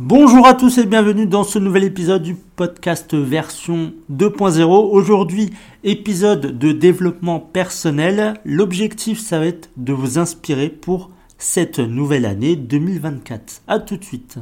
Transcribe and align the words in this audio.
Bonjour 0.00 0.46
à 0.46 0.54
tous 0.54 0.78
et 0.78 0.86
bienvenue 0.86 1.26
dans 1.26 1.42
ce 1.42 1.58
nouvel 1.58 1.82
épisode 1.82 2.22
du 2.22 2.36
podcast 2.36 3.16
version 3.16 3.92
2.0. 4.12 4.62
Aujourd'hui, 4.62 5.50
épisode 5.82 6.56
de 6.56 6.70
développement 6.70 7.40
personnel. 7.40 8.34
L'objectif, 8.44 9.18
ça 9.18 9.40
va 9.40 9.46
être 9.46 9.70
de 9.76 9.92
vous 9.92 10.20
inspirer 10.20 10.68
pour 10.68 11.10
cette 11.36 11.80
nouvelle 11.80 12.26
année 12.26 12.54
2024. 12.54 13.62
A 13.66 13.80
tout 13.80 13.96
de 13.96 14.04
suite. 14.04 14.38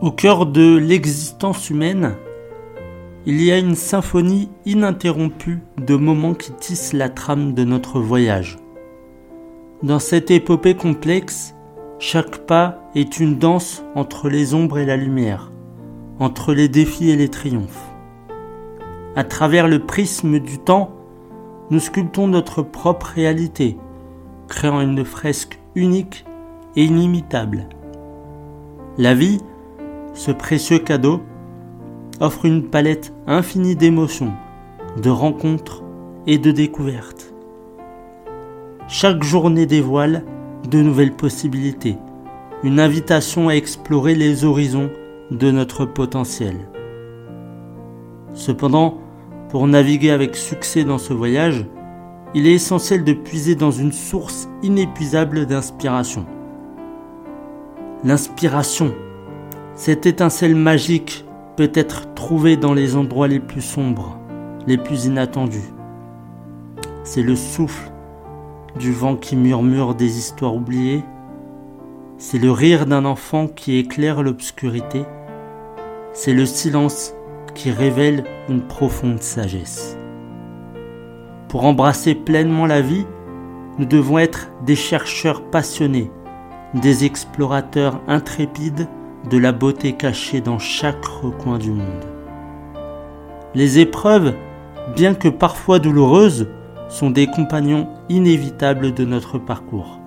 Au 0.00 0.10
cœur 0.10 0.46
de 0.46 0.78
l'existence 0.78 1.68
humaine, 1.68 2.16
il 3.26 3.42
y 3.42 3.52
a 3.52 3.58
une 3.58 3.74
symphonie 3.74 4.48
ininterrompue 4.64 5.58
de 5.76 5.96
moments 5.96 6.32
qui 6.32 6.52
tissent 6.52 6.94
la 6.94 7.10
trame 7.10 7.52
de 7.52 7.64
notre 7.64 8.00
voyage. 8.00 8.56
Dans 9.82 9.98
cette 9.98 10.30
épopée 10.30 10.76
complexe, 10.76 11.56
chaque 11.98 12.46
pas 12.46 12.78
est 12.94 13.18
une 13.18 13.38
danse 13.38 13.82
entre 13.96 14.28
les 14.28 14.54
ombres 14.54 14.78
et 14.78 14.86
la 14.86 14.96
lumière, 14.96 15.50
entre 16.20 16.54
les 16.54 16.68
défis 16.68 17.10
et 17.10 17.16
les 17.16 17.28
triomphes. 17.28 17.90
À 19.16 19.24
travers 19.24 19.66
le 19.66 19.80
prisme 19.80 20.38
du 20.38 20.60
temps, 20.60 20.92
nous 21.70 21.80
sculptons 21.80 22.28
notre 22.28 22.62
propre 22.62 23.06
réalité, 23.06 23.76
créant 24.46 24.80
une 24.80 25.04
fresque 25.04 25.58
unique 25.74 26.26
et 26.76 26.84
inimitable. 26.84 27.68
La 28.98 29.14
vie, 29.14 29.40
ce 30.14 30.30
précieux 30.30 30.78
cadeau, 30.78 31.22
offre 32.20 32.44
une 32.44 32.68
palette 32.68 33.12
infinie 33.26 33.74
d'émotions, 33.74 34.32
de 35.02 35.10
rencontres 35.10 35.82
et 36.28 36.38
de 36.38 36.52
découvertes. 36.52 37.31
Chaque 38.94 39.22
journée 39.22 39.64
dévoile 39.64 40.22
de 40.68 40.82
nouvelles 40.82 41.16
possibilités, 41.16 41.96
une 42.62 42.78
invitation 42.78 43.48
à 43.48 43.54
explorer 43.54 44.14
les 44.14 44.44
horizons 44.44 44.90
de 45.30 45.50
notre 45.50 45.86
potentiel. 45.86 46.68
Cependant, 48.34 48.98
pour 49.48 49.66
naviguer 49.66 50.10
avec 50.10 50.36
succès 50.36 50.84
dans 50.84 50.98
ce 50.98 51.14
voyage, 51.14 51.64
il 52.34 52.46
est 52.46 52.52
essentiel 52.52 53.02
de 53.02 53.14
puiser 53.14 53.54
dans 53.54 53.70
une 53.70 53.92
source 53.92 54.50
inépuisable 54.62 55.46
d'inspiration. 55.46 56.26
L'inspiration, 58.04 58.92
cette 59.74 60.04
étincelle 60.04 60.54
magique 60.54 61.24
peut 61.56 61.72
être 61.72 62.12
trouvé 62.12 62.58
dans 62.58 62.74
les 62.74 62.94
endroits 62.94 63.26
les 63.26 63.40
plus 63.40 63.62
sombres, 63.62 64.18
les 64.66 64.76
plus 64.76 65.06
inattendus. 65.06 65.72
C'est 67.04 67.22
le 67.22 67.36
souffle 67.36 67.90
du 68.78 68.92
vent 68.92 69.16
qui 69.16 69.36
murmure 69.36 69.94
des 69.94 70.18
histoires 70.18 70.54
oubliées. 70.54 71.04
C'est 72.18 72.38
le 72.38 72.50
rire 72.50 72.86
d'un 72.86 73.04
enfant 73.04 73.46
qui 73.46 73.76
éclaire 73.78 74.22
l'obscurité. 74.22 75.04
C'est 76.12 76.32
le 76.32 76.46
silence 76.46 77.14
qui 77.54 77.70
révèle 77.70 78.24
une 78.48 78.62
profonde 78.62 79.22
sagesse. 79.22 79.96
Pour 81.48 81.64
embrasser 81.66 82.14
pleinement 82.14 82.66
la 82.66 82.80
vie, 82.80 83.06
nous 83.78 83.84
devons 83.84 84.18
être 84.18 84.50
des 84.64 84.76
chercheurs 84.76 85.42
passionnés, 85.42 86.10
des 86.74 87.04
explorateurs 87.04 88.00
intrépides 88.06 88.88
de 89.28 89.38
la 89.38 89.52
beauté 89.52 89.92
cachée 89.92 90.40
dans 90.40 90.58
chaque 90.58 91.04
recoin 91.04 91.58
du 91.58 91.70
monde. 91.70 92.04
Les 93.54 93.78
épreuves, 93.78 94.34
bien 94.96 95.14
que 95.14 95.28
parfois 95.28 95.78
douloureuses, 95.78 96.48
sont 96.92 97.10
des 97.10 97.26
compagnons 97.26 97.88
inévitables 98.10 98.92
de 98.92 99.06
notre 99.06 99.38
parcours. 99.38 99.98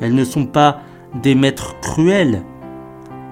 Elles 0.00 0.14
ne 0.14 0.24
sont 0.24 0.46
pas 0.46 0.80
des 1.22 1.36
maîtres 1.36 1.78
cruels, 1.80 2.42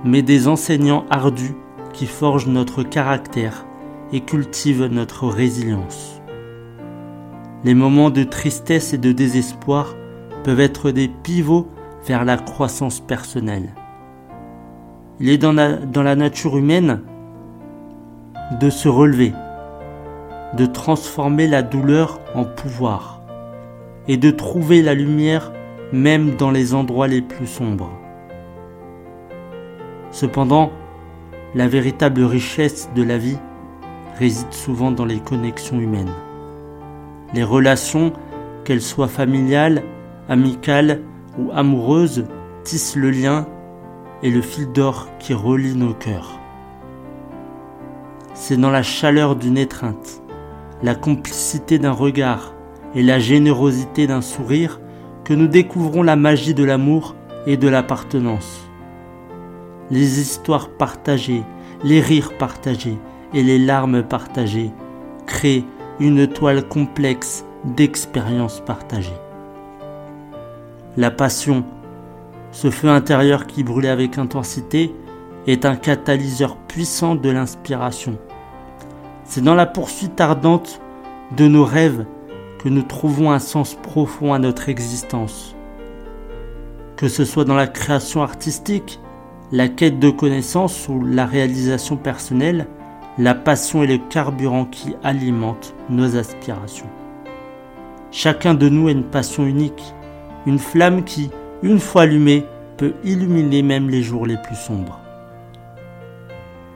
mais 0.04 0.22
des 0.22 0.46
enseignants 0.46 1.04
ardus 1.10 1.56
qui 1.92 2.06
forgent 2.06 2.46
notre 2.46 2.84
caractère 2.84 3.66
et 4.12 4.20
cultivent 4.20 4.86
notre 4.86 5.26
résilience. 5.26 6.22
Les 7.64 7.74
moments 7.74 8.10
de 8.10 8.22
tristesse 8.22 8.94
et 8.94 8.98
de 8.98 9.10
désespoir 9.10 9.96
peuvent 10.44 10.60
être 10.60 10.92
des 10.92 11.08
pivots 11.08 11.66
vers 12.06 12.24
la 12.24 12.36
croissance 12.36 13.00
personnelle. 13.00 13.74
Il 15.18 15.30
est 15.30 15.38
dans 15.38 15.52
la, 15.52 15.72
dans 15.72 16.04
la 16.04 16.14
nature 16.14 16.56
humaine 16.56 17.00
de 18.60 18.70
se 18.70 18.88
relever, 18.88 19.32
de 20.56 20.66
transformer 20.66 21.46
la 21.46 21.62
douleur 21.62 22.20
en 22.34 22.44
pouvoir 22.44 23.20
et 24.08 24.16
de 24.16 24.30
trouver 24.30 24.82
la 24.82 24.94
lumière 24.94 25.52
même 25.92 26.36
dans 26.36 26.50
les 26.50 26.74
endroits 26.74 27.08
les 27.08 27.22
plus 27.22 27.46
sombres. 27.46 27.90
Cependant, 30.10 30.72
la 31.54 31.68
véritable 31.68 32.22
richesse 32.22 32.90
de 32.94 33.02
la 33.02 33.18
vie 33.18 33.38
réside 34.18 34.52
souvent 34.52 34.90
dans 34.90 35.04
les 35.04 35.20
connexions 35.20 35.78
humaines. 35.78 36.12
Les 37.34 37.44
relations, 37.44 38.12
qu'elles 38.64 38.82
soient 38.82 39.08
familiales, 39.08 39.82
amicales 40.28 41.02
ou 41.38 41.50
amoureuses, 41.52 42.26
tissent 42.64 42.96
le 42.96 43.10
lien 43.10 43.46
et 44.22 44.30
le 44.30 44.40
fil 44.40 44.72
d'or 44.72 45.08
qui 45.18 45.34
relie 45.34 45.76
nos 45.76 45.94
cœurs. 45.94 46.40
C'est 48.34 48.56
dans 48.56 48.70
la 48.70 48.82
chaleur 48.82 49.36
d'une 49.36 49.58
étreinte, 49.58 50.22
la 50.82 50.94
complicité 50.94 51.78
d'un 51.78 51.92
regard 51.92 52.54
et 52.94 53.02
la 53.02 53.18
générosité 53.18 54.06
d'un 54.06 54.20
sourire 54.20 54.80
que 55.24 55.34
nous 55.34 55.48
découvrons 55.48 56.02
la 56.02 56.16
magie 56.16 56.54
de 56.54 56.64
l'amour 56.64 57.14
et 57.46 57.56
de 57.56 57.68
l'appartenance. 57.68 58.68
Les 59.90 60.20
histoires 60.20 60.68
partagées, 60.68 61.42
les 61.84 62.00
rires 62.00 62.36
partagés 62.36 62.98
et 63.34 63.42
les 63.42 63.58
larmes 63.58 64.02
partagées 64.02 64.70
créent 65.26 65.64
une 66.00 66.26
toile 66.26 66.66
complexe 66.68 67.44
d'expériences 67.64 68.60
partagées. 68.60 69.18
La 70.96 71.10
passion 71.10 71.64
ce 72.56 72.70
feu 72.70 72.88
intérieur 72.88 73.46
qui 73.46 73.62
brûlait 73.62 73.90
avec 73.90 74.16
intensité 74.16 74.94
est 75.46 75.66
un 75.66 75.76
catalyseur 75.76 76.56
puissant 76.56 77.14
de 77.14 77.28
l'inspiration. 77.28 78.16
C'est 79.28 79.42
dans 79.42 79.56
la 79.56 79.66
poursuite 79.66 80.20
ardente 80.20 80.80
de 81.36 81.48
nos 81.48 81.64
rêves 81.64 82.06
que 82.60 82.68
nous 82.68 82.82
trouvons 82.82 83.32
un 83.32 83.40
sens 83.40 83.74
profond 83.74 84.32
à 84.32 84.38
notre 84.38 84.68
existence. 84.68 85.56
Que 86.96 87.08
ce 87.08 87.24
soit 87.24 87.44
dans 87.44 87.56
la 87.56 87.66
création 87.66 88.22
artistique, 88.22 89.00
la 89.50 89.68
quête 89.68 89.98
de 89.98 90.10
connaissances 90.10 90.88
ou 90.88 91.04
la 91.04 91.26
réalisation 91.26 91.96
personnelle, 91.96 92.66
la 93.18 93.34
passion 93.34 93.82
est 93.82 93.88
le 93.88 93.98
carburant 93.98 94.64
qui 94.64 94.94
alimente 95.02 95.74
nos 95.90 96.16
aspirations. 96.16 96.88
Chacun 98.12 98.54
de 98.54 98.68
nous 98.68 98.86
a 98.86 98.92
une 98.92 99.04
passion 99.04 99.44
unique, 99.44 99.94
une 100.46 100.60
flamme 100.60 101.02
qui, 101.02 101.30
une 101.62 101.80
fois 101.80 102.02
allumé, 102.02 102.44
peut 102.76 102.94
illuminer 103.04 103.62
même 103.62 103.90
les 103.90 104.02
jours 104.02 104.26
les 104.26 104.36
plus 104.36 104.56
sombres. 104.56 105.00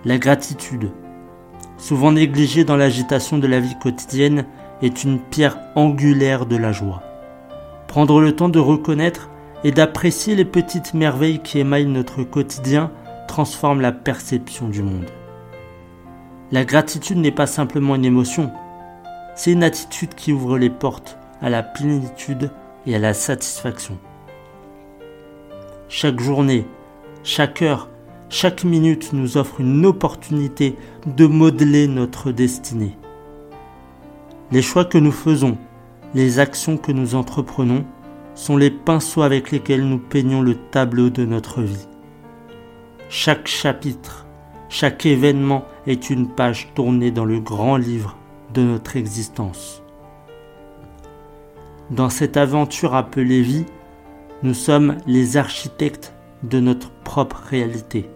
La 0.04 0.18
gratitude, 0.18 0.90
souvent 1.80 2.12
négligée 2.12 2.64
dans 2.64 2.76
l'agitation 2.76 3.38
de 3.38 3.46
la 3.46 3.58
vie 3.58 3.78
quotidienne, 3.80 4.44
est 4.82 5.04
une 5.04 5.18
pierre 5.18 5.58
angulaire 5.74 6.46
de 6.46 6.56
la 6.56 6.72
joie. 6.72 7.02
Prendre 7.88 8.20
le 8.20 8.36
temps 8.36 8.48
de 8.48 8.58
reconnaître 8.58 9.30
et 9.64 9.72
d'apprécier 9.72 10.36
les 10.36 10.44
petites 10.44 10.94
merveilles 10.94 11.40
qui 11.40 11.58
émaillent 11.58 11.86
notre 11.86 12.22
quotidien 12.22 12.90
transforme 13.26 13.80
la 13.80 13.92
perception 13.92 14.68
du 14.68 14.82
monde. 14.82 15.10
La 16.52 16.64
gratitude 16.64 17.18
n'est 17.18 17.30
pas 17.30 17.46
simplement 17.46 17.94
une 17.94 18.04
émotion, 18.04 18.50
c'est 19.34 19.52
une 19.52 19.62
attitude 19.62 20.14
qui 20.14 20.32
ouvre 20.32 20.58
les 20.58 20.70
portes 20.70 21.18
à 21.40 21.48
la 21.48 21.62
plénitude 21.62 22.50
et 22.86 22.94
à 22.94 22.98
la 22.98 23.14
satisfaction. 23.14 23.98
Chaque 25.88 26.20
journée, 26.20 26.66
chaque 27.22 27.62
heure, 27.62 27.88
chaque 28.30 28.62
minute 28.62 29.12
nous 29.12 29.36
offre 29.36 29.60
une 29.60 29.84
opportunité 29.84 30.76
de 31.04 31.26
modeler 31.26 31.88
notre 31.88 32.30
destinée. 32.30 32.96
Les 34.52 34.62
choix 34.62 34.84
que 34.84 34.98
nous 34.98 35.10
faisons, 35.10 35.58
les 36.14 36.38
actions 36.38 36.76
que 36.76 36.92
nous 36.92 37.16
entreprenons 37.16 37.84
sont 38.36 38.56
les 38.56 38.70
pinceaux 38.70 39.22
avec 39.22 39.50
lesquels 39.50 39.84
nous 39.84 39.98
peignons 39.98 40.42
le 40.42 40.54
tableau 40.54 41.10
de 41.10 41.24
notre 41.24 41.60
vie. 41.62 41.88
Chaque 43.08 43.48
chapitre, 43.48 44.26
chaque 44.68 45.06
événement 45.06 45.64
est 45.88 46.08
une 46.08 46.28
page 46.28 46.70
tournée 46.74 47.10
dans 47.10 47.24
le 47.24 47.40
grand 47.40 47.76
livre 47.76 48.16
de 48.54 48.62
notre 48.62 48.96
existence. 48.96 49.82
Dans 51.90 52.10
cette 52.10 52.36
aventure 52.36 52.94
appelée 52.94 53.42
vie, 53.42 53.66
nous 54.44 54.54
sommes 54.54 54.98
les 55.08 55.36
architectes 55.36 56.14
de 56.44 56.60
notre 56.60 56.92
propre 57.02 57.42
réalité. 57.50 58.08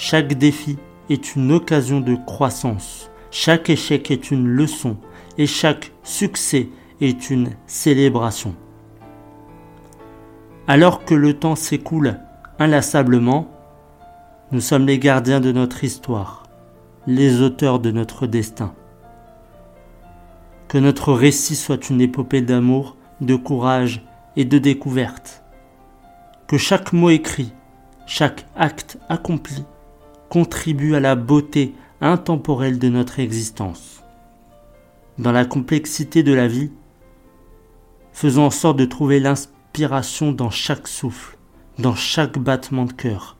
Chaque 0.00 0.34
défi 0.34 0.78
est 1.10 1.34
une 1.34 1.50
occasion 1.50 1.98
de 2.00 2.14
croissance, 2.14 3.10
chaque 3.32 3.68
échec 3.68 4.12
est 4.12 4.30
une 4.30 4.46
leçon 4.46 4.96
et 5.38 5.46
chaque 5.48 5.90
succès 6.04 6.68
est 7.00 7.30
une 7.30 7.50
célébration. 7.66 8.54
Alors 10.68 11.04
que 11.04 11.16
le 11.16 11.34
temps 11.34 11.56
s'écoule 11.56 12.20
inlassablement, 12.60 13.50
nous 14.52 14.60
sommes 14.60 14.86
les 14.86 15.00
gardiens 15.00 15.40
de 15.40 15.50
notre 15.50 15.82
histoire, 15.82 16.44
les 17.08 17.42
auteurs 17.42 17.80
de 17.80 17.90
notre 17.90 18.28
destin. 18.28 18.76
Que 20.68 20.78
notre 20.78 21.12
récit 21.12 21.56
soit 21.56 21.90
une 21.90 22.00
épopée 22.00 22.40
d'amour, 22.40 22.96
de 23.20 23.34
courage 23.34 24.06
et 24.36 24.44
de 24.44 24.58
découverte. 24.58 25.42
Que 26.46 26.56
chaque 26.56 26.92
mot 26.92 27.10
écrit, 27.10 27.52
chaque 28.06 28.46
acte 28.54 28.96
accompli 29.08 29.64
contribue 30.28 30.94
à 30.94 31.00
la 31.00 31.16
beauté 31.16 31.74
intemporelle 32.00 32.78
de 32.78 32.88
notre 32.88 33.20
existence. 33.20 34.02
Dans 35.18 35.32
la 35.32 35.44
complexité 35.44 36.22
de 36.22 36.32
la 36.32 36.46
vie, 36.46 36.70
faisons 38.12 38.44
en 38.44 38.50
sorte 38.50 38.76
de 38.76 38.84
trouver 38.84 39.20
l'inspiration 39.20 40.32
dans 40.32 40.50
chaque 40.50 40.88
souffle, 40.88 41.38
dans 41.78 41.94
chaque 41.94 42.38
battement 42.38 42.84
de 42.84 42.92
cœur, 42.92 43.36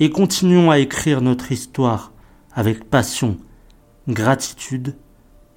et 0.00 0.10
continuons 0.10 0.70
à 0.70 0.78
écrire 0.78 1.20
notre 1.20 1.52
histoire 1.52 2.12
avec 2.54 2.84
passion, 2.84 3.36
gratitude 4.08 4.96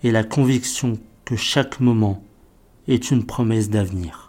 et 0.03 0.11
la 0.11 0.23
conviction 0.23 0.97
que 1.25 1.35
chaque 1.35 1.79
moment 1.79 2.23
est 2.87 3.11
une 3.11 3.25
promesse 3.25 3.69
d'avenir. 3.69 4.28